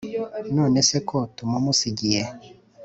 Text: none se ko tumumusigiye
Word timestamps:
none 0.57 0.79
se 0.89 0.97
ko 1.09 1.17
tumumusigiye 1.35 2.21